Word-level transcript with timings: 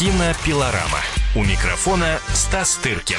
Кинопилорама. 0.00 1.00
У 1.36 1.44
микрофона 1.44 2.20
Стас 2.32 2.76
Тыркин. 2.82 3.18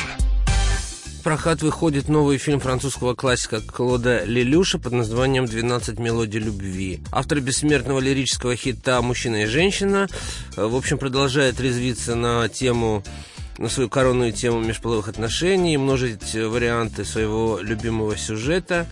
В 1.20 1.22
прокат 1.22 1.62
выходит 1.62 2.10
новый 2.10 2.40
фильм 2.40 2.60
французского 2.60 3.14
классика 3.14 3.62
Клода 3.62 4.24
Лелюша 4.26 4.80
под 4.80 4.94
названием 4.94 5.44
«12 5.44 6.02
мелодий 6.02 6.40
любви». 6.40 7.00
Автор 7.12 7.40
бессмертного 7.40 8.00
лирического 8.00 8.56
хита 8.56 9.00
«Мужчина 9.04 9.44
и 9.44 9.46
женщина» 9.46 10.08
э, 10.58 10.66
в 10.66 10.76
общем 10.76 10.98
продолжает 10.98 11.60
резвиться 11.60 12.16
на 12.16 12.50
тему 12.50 13.04
на 13.60 13.70
свою 13.70 13.88
коронную 13.88 14.32
тему 14.32 14.60
межполовых 14.60 15.08
отношений, 15.08 15.78
множить 15.78 16.34
варианты 16.34 17.06
своего 17.06 17.60
любимого 17.62 18.18
сюжета. 18.18 18.88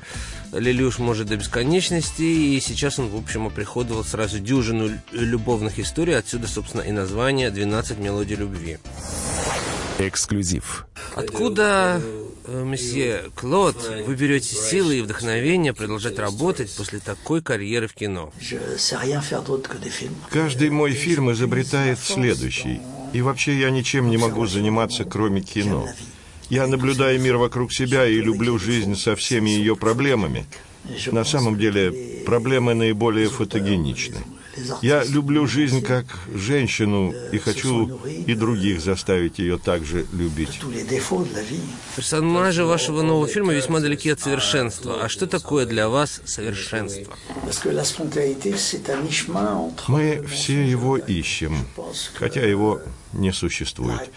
Лелюш 0.52 1.00
может 1.00 1.28
до 1.28 1.38
бесконечности, 1.38 2.24
и 2.24 2.60
сейчас 2.60 2.98
он, 2.98 3.10
в 3.10 3.16
общем, 3.16 3.48
оприходовал 3.48 4.04
сразу 4.04 4.40
дюжину 4.40 4.90
любовных 5.12 5.80
историй, 5.80 6.18
отсюда, 6.18 6.48
собственно, 6.48 6.82
и 6.82 6.92
название 6.92 7.50
«12 7.50 8.02
мелодий 8.02 8.36
любви». 8.36 8.80
Эксклюзив. 10.00 10.88
Откуда, 11.14 12.02
э, 12.46 12.64
месье 12.64 13.24
Клод, 13.36 13.76
вы 14.08 14.16
берете 14.16 14.56
силы 14.56 15.00
и 15.00 15.02
вдохновение 15.02 15.74
продолжать 15.74 16.18
работать 16.18 16.74
после 16.76 17.00
такой 17.00 17.42
карьеры 17.42 17.88
в 17.88 17.94
кино? 17.94 18.32
Каждый 20.30 20.70
мой 20.70 20.92
фильм 20.92 21.32
изобретает 21.32 22.00
следующий. 22.00 22.82
И 23.12 23.22
вообще 23.22 23.60
я 23.60 23.70
ничем 23.72 24.10
не 24.10 24.18
могу 24.18 24.46
заниматься, 24.46 25.04
кроме 25.04 25.42
кино. 25.42 25.90
Я 26.50 26.68
наблюдаю 26.68 27.22
мир 27.22 27.38
вокруг 27.38 27.72
себя 27.72 28.08
и 28.08 28.16
люблю 28.16 28.58
жизнь 28.58 28.96
со 28.96 29.16
всеми 29.16 29.52
ее 29.52 29.76
проблемами. 29.76 30.46
На 31.12 31.24
самом 31.24 31.58
деле, 31.58 32.24
проблемы 32.26 32.74
наиболее 32.74 33.30
фотогеничны. 33.30 34.18
Я 34.82 35.04
люблю 35.04 35.48
жизнь 35.48 35.82
как 35.82 36.06
женщину 36.34 37.14
и 37.32 37.38
хочу 37.38 38.00
и 38.06 38.34
других 38.34 38.82
заставить 38.82 39.40
ее 39.40 39.58
также 39.58 40.06
любить. 40.12 40.60
Персонажи 41.96 42.66
вашего 42.66 43.02
нового 43.02 43.28
фильма 43.28 43.54
весьма 43.54 43.80
далеки 43.80 44.10
от 44.10 44.20
совершенства. 44.20 45.04
А 45.04 45.10
что 45.10 45.28
такое 45.28 45.66
для 45.66 45.88
вас 45.88 46.22
совершенство? 46.26 47.16
Мы 49.88 50.26
все 50.28 50.70
его 50.70 50.98
ищем, 50.98 51.56
хотя 52.16 52.42
его 52.42 52.82
не 53.14 53.32
существует. 53.32 54.12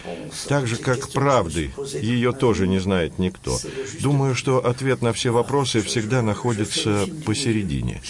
Так 0.47 0.67
же, 0.67 0.77
как 0.77 1.09
правды, 1.09 1.71
ее 2.01 2.31
тоже 2.31 2.67
не 2.67 2.79
знает 2.79 3.19
никто. 3.19 3.57
Думаю, 4.01 4.35
что 4.35 4.65
ответ 4.65 5.01
на 5.01 5.13
все 5.13 5.31
вопросы 5.31 5.81
всегда 5.81 6.21
находится 6.21 7.07
посередине. 7.25 8.01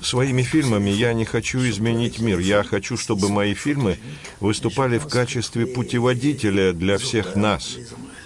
Своими 0.00 0.42
фильмами 0.42 0.90
я 0.90 1.12
не 1.12 1.24
хочу 1.24 1.60
изменить 1.68 2.18
мир. 2.18 2.38
Я 2.38 2.62
хочу, 2.62 2.96
чтобы 2.96 3.28
мои 3.28 3.54
фильмы 3.54 3.98
выступали 4.40 4.98
в 4.98 5.08
качестве 5.08 5.66
путеводителя 5.66 6.72
для 6.72 6.98
всех 6.98 7.36
нас, 7.36 7.76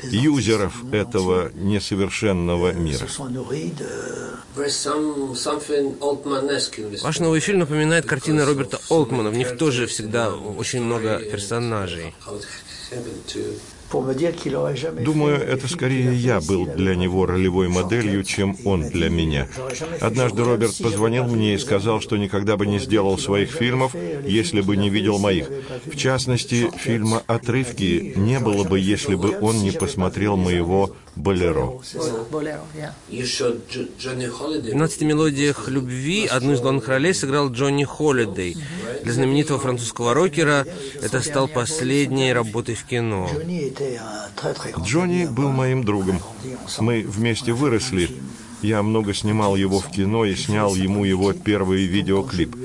юзеров 0.02 0.92
этого 0.92 1.50
несовершенного 1.54 2.72
мира. 2.72 3.06
Ваш 7.02 7.18
новый 7.18 7.40
фильм 7.40 7.58
напоминает 7.58 8.06
картины 8.06 8.44
Роберта 8.44 8.78
Олтмана. 8.88 9.30
В 9.30 9.36
них 9.36 9.56
тоже 9.56 9.86
всегда 9.86 10.32
очень 10.32 10.82
много 10.82 11.18
персонажей. 11.18 11.83
Думаю, 15.04 15.36
это 15.36 15.68
скорее 15.68 16.14
я 16.14 16.40
был 16.40 16.66
для 16.66 16.96
него 16.96 17.26
ролевой 17.26 17.68
моделью, 17.68 18.24
чем 18.24 18.56
он 18.64 18.88
для 18.88 19.08
меня. 19.08 19.48
Однажды 20.00 20.42
Роберт 20.42 20.76
позвонил 20.82 21.24
мне 21.24 21.54
и 21.54 21.58
сказал, 21.58 22.00
что 22.00 22.16
никогда 22.16 22.56
бы 22.56 22.66
не 22.66 22.78
сделал 22.78 23.18
своих 23.18 23.52
фильмов, 23.52 23.94
если 23.94 24.62
бы 24.62 24.76
не 24.76 24.90
видел 24.90 25.18
моих. 25.18 25.48
В 25.84 25.96
частности, 25.96 26.70
фильма 26.76 27.22
«Отрывки» 27.26 28.14
не 28.16 28.40
было 28.40 28.64
бы, 28.64 28.80
если 28.80 29.14
бы 29.14 29.38
он 29.40 29.58
не 29.58 29.70
посмотрел 29.70 30.36
моего 30.36 30.96
«Болеро». 31.16 31.66
В 31.66 31.82
«12 34.72 35.04
мелодиях 35.04 35.68
любви» 35.68 36.26
одну 36.26 36.52
из 36.54 36.60
главных 36.60 36.88
ролей 36.88 37.14
сыграл 37.14 37.50
Джонни 37.50 37.84
Холлидей. 37.84 38.56
Для 39.02 39.12
знаменитого 39.12 39.58
французского 39.60 40.14
рокера 40.14 40.66
это 41.00 41.20
стал 41.20 41.48
последней 41.48 42.32
работой 42.32 42.74
в 42.74 42.84
кино. 42.84 43.30
Джонни 44.80 45.26
был 45.26 45.50
моим 45.50 45.84
другом. 45.84 46.20
Мы 46.80 47.02
вместе 47.06 47.52
выросли. 47.52 48.10
Я 48.62 48.82
много 48.82 49.12
снимал 49.12 49.56
его 49.56 49.78
в 49.78 49.90
кино 49.90 50.24
и 50.24 50.34
снял 50.34 50.74
ему 50.74 51.04
его 51.04 51.32
первый 51.32 51.84
видеоклип. 51.84 52.56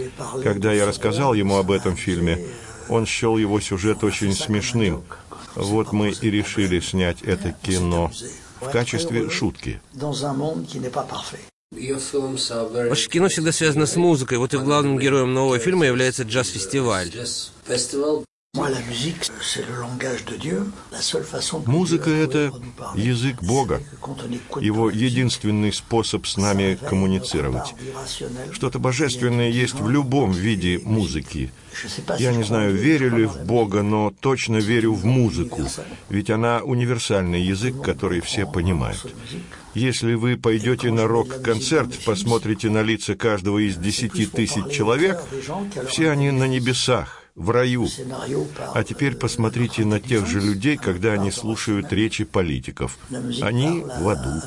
Когда 0.44 0.72
я 0.72 0.86
рассказал 0.86 1.34
ему 1.34 1.58
об 1.58 1.72
этом 1.72 1.96
фильме, 1.98 2.40
он 2.88 3.06
счел 3.06 3.38
его 3.38 3.60
сюжет 3.60 4.04
очень 4.04 4.34
смешным. 4.34 5.04
Вот 5.56 5.92
мы 5.92 6.12
и 6.12 6.30
решили 6.30 6.80
снять 6.80 7.22
это 7.22 7.56
кино 7.62 8.12
в 8.60 8.70
качестве 8.70 9.30
шутки. 9.30 9.82
Ваше 11.72 13.10
кино 13.10 13.28
всегда 13.28 13.52
связано 13.52 13.86
с 13.86 13.96
музыкой. 13.96 14.38
Вот 14.38 14.54
и 14.54 14.58
главным 14.58 14.98
героем 14.98 15.34
нового 15.34 15.60
фильма 15.60 15.86
является 15.86 16.24
джаз-фестиваль. 16.24 17.12
Музыка— 21.66 22.10
это 22.12 22.52
язык 22.96 23.44
Бога, 23.44 23.82
его 24.60 24.90
единственный 24.90 25.72
способ 25.72 26.26
с 26.26 26.36
нами 26.36 26.78
коммуницировать. 26.90 27.76
Что-то 28.52 28.80
божественное 28.80 29.50
есть 29.50 29.76
в 29.76 29.88
любом 29.88 30.32
виде 30.32 30.80
музыки. 30.84 31.52
Я 32.18 32.34
не 32.34 32.44
знаю, 32.44 32.74
верю 32.74 33.16
ли 33.16 33.26
в 33.26 33.46
Бога, 33.46 33.84
но 33.84 34.12
точно 34.20 34.58
верю 34.58 34.94
в 34.94 35.06
музыку, 35.06 35.62
ведь 36.10 36.32
она 36.32 36.62
универсальный 36.64 37.42
язык, 37.42 37.80
который 37.84 38.20
все 38.20 38.48
понимают. 38.48 39.14
Если 39.76 40.16
вы 40.16 40.38
пойдете 40.38 40.92
на 40.92 41.08
рок-концерт, 41.08 42.00
посмотрите 42.04 42.72
на 42.72 42.82
лица 42.82 43.16
каждого 43.16 43.60
из 43.60 43.78
десяти 43.78 44.26
тысяч 44.26 44.72
человек, 44.72 45.22
все 45.88 46.10
они 46.10 46.32
на 46.32 46.46
небесах, 46.46 47.19
в 47.36 47.50
раю. 47.52 47.88
А 48.74 48.84
теперь 48.84 49.16
посмотрите 49.16 49.86
на 49.86 50.00
тех 50.00 50.28
же 50.28 50.40
людей, 50.40 50.78
когда 50.78 51.14
они 51.14 51.32
слушают 51.32 51.92
речи 51.94 52.24
политиков. 52.24 52.98
Они 53.42 53.84
в 53.84 54.10
аду. 54.10 54.42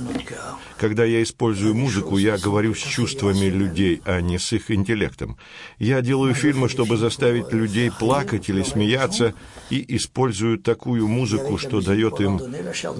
Когда 0.78 1.04
я 1.04 1.22
использую 1.22 1.74
музыку, 1.74 2.16
я 2.18 2.36
говорю 2.38 2.74
с 2.74 2.78
чувствами 2.78 3.46
людей, 3.46 4.02
а 4.04 4.20
не 4.20 4.38
с 4.38 4.52
их 4.52 4.70
интеллектом. 4.70 5.36
Я 5.78 6.00
делаю 6.02 6.34
фильмы, 6.34 6.68
чтобы 6.68 6.96
заставить 6.96 7.52
людей 7.52 7.90
плакать 7.90 8.48
или 8.48 8.62
смеяться, 8.62 9.34
и 9.70 9.96
использую 9.96 10.58
такую 10.58 11.08
музыку, 11.08 11.56
что 11.58 11.80
дает 11.80 12.20
им 12.20 12.40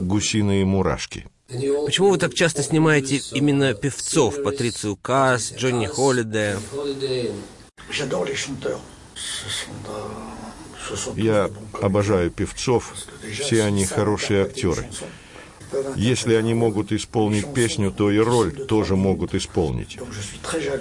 гусиные 0.06 0.64
мурашки. 0.64 1.26
Почему 1.48 2.10
вы 2.10 2.18
так 2.18 2.34
часто 2.34 2.62
снимаете 2.62 3.20
именно 3.32 3.74
певцов? 3.74 4.42
Патрицию 4.42 4.96
Касс, 4.96 5.52
Джонни 5.54 5.86
Холлидея? 5.86 6.58
Я 11.16 11.50
обожаю 11.80 12.30
певцов, 12.30 12.94
все 13.32 13.64
они 13.64 13.86
хорошие 13.86 14.44
актеры. 14.44 14.88
Если 15.96 16.34
они 16.34 16.54
могут 16.54 16.92
исполнить 16.92 17.52
песню, 17.54 17.90
то 17.90 18.10
и 18.10 18.18
роль 18.18 18.52
тоже 18.66 18.96
могут 18.96 19.34
исполнить. 19.34 19.98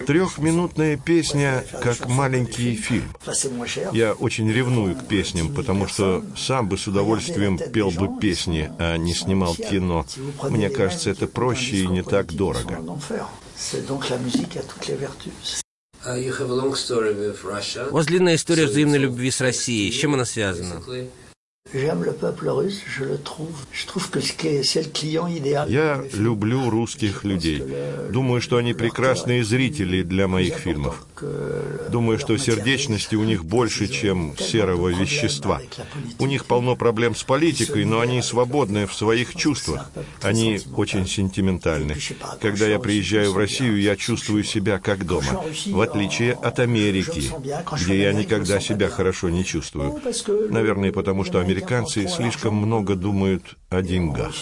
Трехминутная 0.05 0.97
песня 0.97 1.63
как 1.81 2.07
маленький 2.07 2.75
фильм. 2.75 3.13
Я 3.93 4.13
очень 4.13 4.51
ревную 4.51 4.95
к 4.95 5.07
песням, 5.07 5.53
потому 5.53 5.87
что 5.87 6.23
сам 6.35 6.67
бы 6.67 6.77
с 6.77 6.87
удовольствием 6.87 7.57
пел 7.57 7.91
бы 7.91 8.19
песни, 8.19 8.69
а 8.79 8.97
не 8.97 9.13
снимал 9.13 9.55
кино. 9.55 10.05
Мне 10.49 10.69
кажется, 10.69 11.09
это 11.09 11.27
проще 11.27 11.77
и 11.77 11.87
не 11.87 12.03
так 12.03 12.33
дорого. 12.33 12.79
У 17.91 17.93
вас 17.93 18.05
длинная 18.07 18.35
история 18.35 18.65
взаимной 18.65 18.97
любви 18.97 19.29
с 19.29 19.39
Россией. 19.41 19.91
С 19.91 19.95
чем 19.95 20.13
она 20.13 20.25
связана? 20.25 20.81
Я 25.69 26.03
люблю 26.13 26.69
русских 26.69 27.23
людей. 27.23 27.63
Думаю, 28.09 28.41
что 28.41 28.57
они 28.57 28.73
прекрасные 28.73 29.45
зрители 29.45 30.01
для 30.01 30.27
моих 30.27 30.55
фильмов. 30.55 31.05
Думаю, 31.89 32.19
что 32.19 32.35
сердечности 32.37 33.15
у 33.15 33.23
них 33.23 33.45
больше, 33.45 33.87
чем 33.87 34.35
серого 34.37 34.89
вещества. 34.89 35.61
У 36.19 36.25
них 36.25 36.45
полно 36.45 36.75
проблем 36.75 37.15
с 37.15 37.23
политикой, 37.23 37.85
но 37.85 38.01
они 38.01 38.21
свободны 38.21 38.85
в 38.85 38.93
своих 38.93 39.35
чувствах. 39.35 39.91
Они 40.21 40.59
очень 40.75 41.07
сентиментальны. 41.07 41.95
Когда 42.41 42.67
я 42.67 42.79
приезжаю 42.79 43.31
в 43.31 43.37
Россию, 43.37 43.79
я 43.79 43.95
чувствую 43.95 44.43
себя 44.43 44.79
как 44.79 45.05
дома, 45.05 45.43
в 45.67 45.79
отличие 45.79 46.33
от 46.33 46.59
Америки, 46.59 47.31
где 47.81 48.01
я 48.01 48.11
никогда 48.11 48.59
себя 48.59 48.89
хорошо 48.89 49.29
не 49.29 49.45
чувствую. 49.45 50.01
Наверное, 50.49 50.91
потому 50.91 51.23
что 51.23 51.39
американцы 51.51 52.07
слишком 52.07 52.55
много 52.55 52.95
думают 52.95 53.43
о 53.69 53.81
деньгах. 53.81 54.33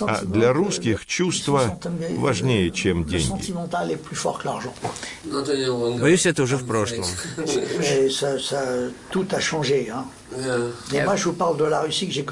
А 0.00 0.24
для 0.24 0.52
русских 0.52 1.06
чувства 1.06 1.78
важнее, 2.16 2.70
чем 2.70 3.04
деньги. 3.04 3.52
Боюсь, 6.00 6.26
это 6.26 6.42
уже 6.42 6.56
в 6.56 6.66
прошлом. 6.66 7.04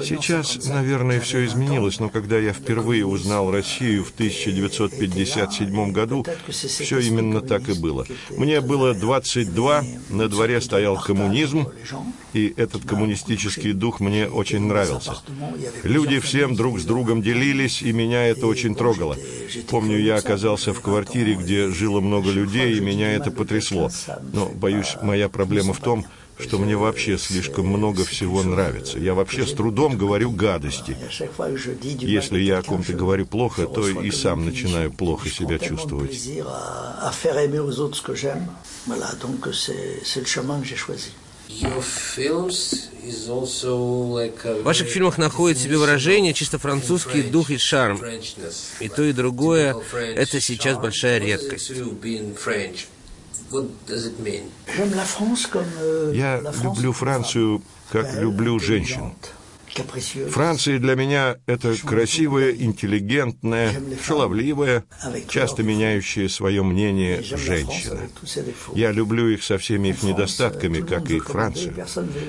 Сейчас, 0.05 0.65
наверное, 0.65 1.19
все 1.21 1.45
изменилось, 1.45 1.99
но 1.99 2.09
когда 2.09 2.37
я 2.37 2.51
впервые 2.51 3.05
узнал 3.05 3.51
Россию 3.51 4.03
в 4.03 4.11
1957 4.11 5.91
году, 5.91 6.25
все 6.49 6.99
именно 6.99 7.41
так 7.41 7.69
и 7.69 7.73
было. 7.73 8.05
Мне 8.31 8.59
было 8.61 8.93
22, 8.93 9.83
на 10.09 10.27
дворе 10.27 10.59
стоял 10.59 10.97
коммунизм, 10.97 11.67
и 12.33 12.53
этот 12.57 12.85
коммунистический 12.85 13.71
дух 13.71 14.01
мне 14.01 14.27
очень 14.27 14.67
нравился. 14.67 15.15
Люди 15.83 16.19
всем 16.19 16.55
друг 16.55 16.79
с 16.79 16.83
другом 16.83 17.21
делились, 17.21 17.81
и 17.81 17.93
меня 17.93 18.27
это 18.27 18.47
очень 18.47 18.75
трогало. 18.75 19.15
Помню, 19.69 19.97
я 19.99 20.15
оказался 20.17 20.73
в 20.73 20.81
квартире, 20.81 21.35
где 21.35 21.69
жило 21.69 22.01
много 22.01 22.29
людей, 22.29 22.77
и 22.77 22.81
меня 22.81 23.13
это 23.13 23.31
потрясло. 23.31 23.89
Но, 24.33 24.47
боюсь, 24.47 24.97
моя 25.01 25.29
проблема 25.29 25.73
в 25.73 25.79
том, 25.79 26.01
что 26.01 26.24
мне 26.57 26.75
вообще 26.75 27.17
слишком 27.17 27.67
много 27.67 28.03
всего 28.03 28.43
нравится. 28.43 28.99
Я 28.99 29.13
вообще 29.13 29.45
с 29.45 29.53
трудом 29.53 29.97
говорю 29.97 30.31
гадости. 30.31 30.97
Если 32.01 32.39
я 32.39 32.59
о 32.59 32.63
ком-то 32.63 32.93
говорю 32.93 33.25
плохо, 33.25 33.65
то 33.67 33.87
и 33.87 34.11
сам 34.11 34.45
начинаю 34.45 34.91
плохо 34.91 35.29
себя 35.29 35.59
чувствовать. 35.59 36.29
В 44.43 44.63
ваших 44.63 44.87
фильмах 44.87 45.17
находит 45.17 45.57
себе 45.57 45.77
выражение 45.77 46.33
чисто 46.33 46.57
французский 46.57 47.21
дух 47.21 47.49
и 47.51 47.57
шарм. 47.57 48.01
И 48.79 48.89
то, 48.89 49.03
и 49.03 49.13
другое— 49.13 49.75
это 50.15 50.41
сейчас 50.41 50.77
большая 50.77 51.19
редкость. 51.19 51.71
Я 56.13 56.41
люблю 56.63 56.91
Францию, 56.91 57.61
как 57.91 58.13
люблю 58.15 58.59
женщин. 58.59 59.13
Франция 60.29 60.79
для 60.79 60.95
меня— 60.95 61.37
это 61.47 61.75
красивая, 61.75 62.51
интеллигентная, 62.51 63.73
шаловливая, 64.03 64.85
часто 65.27 65.63
меняющая 65.63 66.29
свое 66.29 66.63
мнение 66.63 67.21
женщина. 67.21 68.01
Я 68.73 68.91
люблю 68.91 69.27
их 69.27 69.43
со 69.43 69.57
всеми 69.57 69.89
их 69.89 70.03
недостатками, 70.03 70.81
как 70.81 71.09
и 71.09 71.19
Францию. 71.19 71.73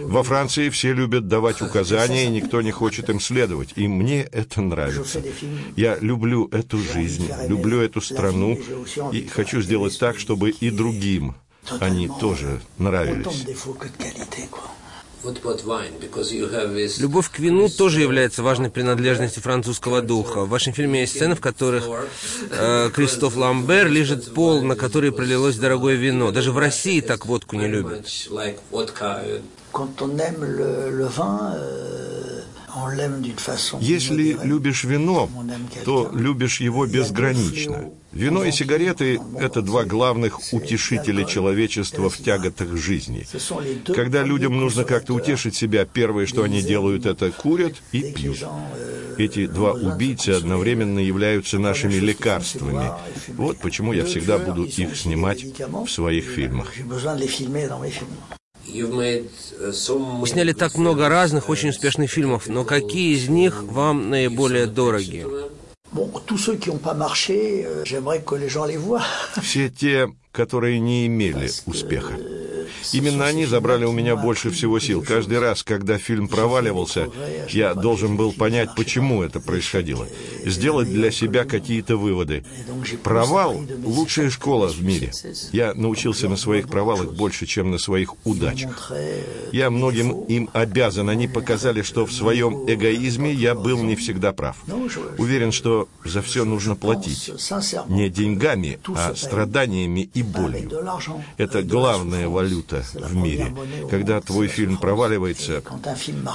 Во 0.02 0.22
Франции 0.22 0.68
все 0.70 0.92
любят 0.92 1.28
давать 1.28 1.62
указания, 1.62 2.24
и 2.24 2.30
никто 2.30 2.62
не 2.62 2.72
хочет 2.72 3.10
им 3.10 3.20
следовать, 3.20 3.74
и 3.76 3.86
мне 3.86 4.22
это 4.22 4.60
нравится. 4.60 5.22
Я 5.76 5.98
люблю 6.00 6.48
эту 6.52 6.78
жизнь, 6.78 7.28
люблю 7.46 7.80
эту 7.80 8.00
страну, 8.00 8.58
и 9.12 9.26
хочу 9.26 9.62
сделать 9.62 9.98
так, 9.98 10.18
чтобы 10.18 10.50
и 10.50 10.70
другим 10.70 11.36
они 11.80 12.08
тоже 12.20 12.60
нравились. 12.78 13.44
Любовь 17.00 17.30
к 17.30 17.38
вину 17.38 17.68
тоже 17.68 18.00
является 18.00 18.42
важной 18.42 18.70
принадлежностью 18.70 19.42
французского 19.42 20.02
духа. 20.02 20.44
В 20.44 20.48
вашем 20.48 20.72
фильме 20.72 21.00
есть 21.00 21.14
сцены, 21.16 21.34
в 21.34 21.40
которых 21.40 21.84
э, 22.50 22.90
Кристоф 22.94 23.36
Ламбер 23.36 23.88
лежит 23.88 24.32
пол, 24.34 24.62
на 24.62 24.76
который 24.76 25.12
пролилось 25.12 25.56
дорогое 25.56 25.94
вино. 25.94 26.30
Даже 26.30 26.52
в 26.52 26.58
России 26.58 27.00
так 27.00 27.26
водку 27.26 27.56
не 27.56 27.66
любят. 27.66 28.06
Если 33.80 34.36
любишь 34.42 34.84
вино, 34.84 35.30
то 35.84 36.10
любишь 36.12 36.60
его 36.60 36.86
безгранично. 36.86 37.90
Вино 38.12 38.44
и 38.44 38.50
сигареты– 38.50 39.20
это 39.38 39.62
два 39.62 39.84
главных 39.84 40.52
утешителя 40.52 41.24
человечества 41.24 42.08
в 42.08 42.16
тяготах 42.16 42.76
жизни. 42.76 43.26
Когда 43.94 44.22
людям 44.22 44.56
нужно 44.56 44.84
как-то 44.84 45.14
утешить 45.14 45.54
себя, 45.54 45.84
первое, 45.84 46.26
что 46.26 46.42
они 46.42 46.62
делают, 46.62 47.06
это 47.06 47.30
курят 47.30 47.74
и 47.92 48.12
пьют. 48.12 48.38
Эти 49.18 49.46
два 49.46 49.72
убийцы 49.72 50.30
одновременно 50.30 50.98
являются 50.98 51.58
нашими 51.58 51.94
лекарствами. 51.94 52.90
Вот 53.28 53.58
почему 53.58 53.92
я 53.92 54.04
всегда 54.04 54.38
буду 54.38 54.64
их 54.64 54.96
снимать 54.96 55.44
в 55.58 55.88
своих 55.88 56.24
фильмах. 56.24 56.72
Вы 58.68 60.28
сняли 60.28 60.52
так 60.52 60.76
много 60.76 61.08
разных, 61.08 61.48
очень 61.48 61.70
успешных 61.70 62.10
фильмов, 62.10 62.48
но 62.48 62.64
какие 62.64 63.14
из 63.14 63.28
них 63.28 63.62
вам 63.62 64.10
наиболее 64.10 64.66
дороги? 64.66 65.26
Все 69.42 69.70
те, 69.70 70.08
которые 70.32 70.80
не 70.80 71.06
имели 71.06 71.50
успеха. 71.66 72.14
Именно 72.92 73.26
они 73.26 73.46
забрали 73.46 73.84
у 73.84 73.92
меня 73.92 74.16
больше 74.16 74.50
всего 74.50 74.78
сил. 74.78 75.04
Каждый 75.06 75.38
раз, 75.38 75.62
когда 75.62 75.98
фильм 75.98 76.28
проваливался, 76.28 77.08
я 77.48 77.74
должен 77.74 78.16
был 78.16 78.32
понять, 78.32 78.70
почему 78.76 79.22
это 79.22 79.40
происходило. 79.40 80.06
Сделать 80.44 80.88
для 80.88 81.10
себя 81.10 81.44
какие-то 81.44 81.96
выводы. 81.96 82.44
Провал— 83.02 83.60
лучшая 83.84 84.30
школа 84.30 84.68
в 84.68 84.82
мире. 84.82 85.12
Я 85.52 85.74
научился 85.74 86.28
на 86.28 86.36
своих 86.36 86.68
провалах 86.68 87.12
больше, 87.12 87.46
чем 87.46 87.70
на 87.70 87.78
своих 87.78 88.14
удачах. 88.24 88.92
Я 89.52 89.70
многим 89.70 90.22
им 90.24 90.48
обязан. 90.52 91.08
Они 91.08 91.28
показали, 91.28 91.82
что 91.82 92.06
в 92.06 92.12
своем 92.12 92.64
эгоизме 92.68 93.32
я 93.32 93.54
был 93.54 93.82
не 93.82 93.96
всегда 93.96 94.32
прав. 94.32 94.56
Уверен, 95.18 95.52
что 95.52 95.88
за 96.04 96.22
все 96.22 96.44
нужно 96.44 96.76
платить. 96.76 97.30
Не 97.88 98.08
деньгами, 98.08 98.78
а 98.94 99.14
страданиями 99.14 100.08
и 100.14 100.22
болью. 100.22 100.70
Это 101.36 101.62
главная 101.62 102.28
валюта 102.28 102.84
в 102.94 103.16
мире. 103.16 103.54
Когда 103.90 104.20
твой 104.20 104.48
фильм 104.48 104.76
проваливается, 104.78 105.62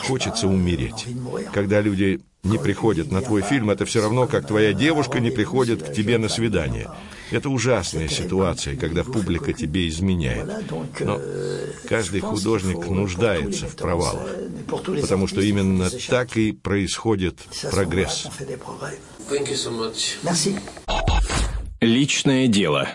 хочется 0.05 0.47
умереть. 0.47 1.07
Когда 1.53 1.81
люди 1.81 2.21
не 2.43 2.57
приходят 2.57 3.11
на 3.11 3.21
твой 3.21 3.41
фильм, 3.41 3.69
это 3.69 3.85
все 3.85 4.01
равно, 4.01 4.27
как 4.27 4.47
твоя 4.47 4.73
девушка 4.73 5.19
не 5.19 5.29
приходит 5.29 5.83
к 5.83 5.93
тебе 5.93 6.17
на 6.17 6.27
свидание. 6.27 6.89
Это 7.29 7.49
ужасная 7.49 8.07
ситуация, 8.07 8.75
когда 8.75 9.03
публика 9.03 9.53
тебе 9.53 9.87
изменяет. 9.87 10.49
Но 10.99 11.19
каждый 11.87 12.21
художник 12.21 12.87
нуждается 12.87 13.67
в 13.67 13.75
провалах, 13.75 14.27
потому 15.01 15.27
что 15.27 15.41
именно 15.41 15.89
так 16.09 16.35
и 16.35 16.51
происходит 16.51 17.39
прогресс. 17.69 18.27
Личное 21.79 22.47
дело. 22.47 22.89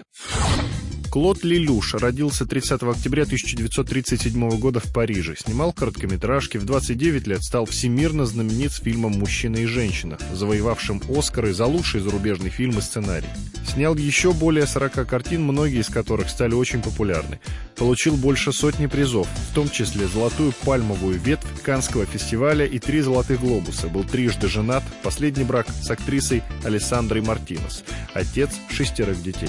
Клод 1.16 1.44
Лелюш 1.44 1.94
родился 1.94 2.44
30 2.44 2.82
октября 2.82 3.22
1937 3.22 4.50
года 4.58 4.80
в 4.80 4.92
Париже. 4.92 5.34
Снимал 5.34 5.72
короткометражки, 5.72 6.58
в 6.58 6.66
29 6.66 7.26
лет 7.26 7.42
стал 7.42 7.64
всемирно 7.64 8.26
знаменит 8.26 8.72
с 8.72 8.82
фильмом 8.82 9.12
«Мужчина 9.12 9.56
и 9.56 9.64
женщина», 9.64 10.19
завоевавшим 10.34 11.00
Оскары 11.08 11.55
за 11.55 11.64
лучший 11.64 12.02
зарубежный 12.02 12.50
фильм 12.50 12.76
и 12.76 12.82
сценарий. 12.82 13.29
Снял 13.67 13.96
еще 13.96 14.34
более 14.34 14.67
40 14.67 15.08
картин, 15.08 15.43
многие 15.43 15.81
из 15.81 15.88
которых 15.88 16.29
стали 16.29 16.52
очень 16.52 16.82
популярны. 16.82 17.41
Получил 17.76 18.17
больше 18.17 18.52
сотни 18.52 18.84
призов, 18.84 19.26
в 19.50 19.55
том 19.55 19.70
числе 19.70 20.06
золотую 20.08 20.52
пальмовую 20.67 21.19
ветвь 21.19 21.46
Канского 21.62 22.05
фестиваля 22.05 22.67
и 22.67 22.79
три 22.79 23.00
золотых 23.00 23.41
глобуса. 23.41 23.88
Был 23.88 24.05
трижды 24.05 24.48
женат, 24.48 24.82
последний 25.02 25.44
брак 25.44 25.67
с 25.81 25.91
актрисой 25.91 26.43
Александрой 26.62 27.22
Мартинес. 27.22 27.84
Отец 28.12 28.50
шестерых 28.69 29.22
детей. 29.22 29.48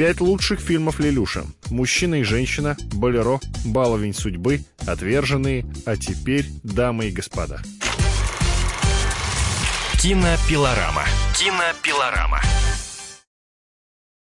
Пять 0.00 0.22
лучших 0.22 0.60
фильмов 0.60 0.98
Лелюша. 0.98 1.44
«Мужчина 1.68 2.20
и 2.20 2.22
женщина», 2.22 2.74
«Болеро», 2.94 3.38
«Баловень 3.66 4.14
судьбы», 4.14 4.64
«Отверженные», 4.86 5.66
а 5.84 5.94
теперь 5.94 6.46
«Дамы 6.62 7.08
и 7.08 7.10
господа». 7.10 7.60
Кинопилорама. 10.00 11.04
Кинопилорама. 11.38 12.40